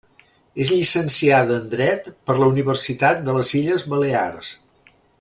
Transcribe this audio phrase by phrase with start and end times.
[0.63, 4.55] És llicenciada en dret per la Universitat de les Illes Balears.